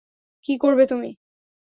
[0.45, 1.09] কী করবে তুমি?